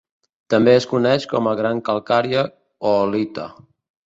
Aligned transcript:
També 0.53 0.71
es 0.77 0.87
coneix 0.93 1.27
com 1.33 1.49
a 1.51 1.53
gran 1.59 1.83
calcària 1.91 2.47
oolita. 2.95 3.47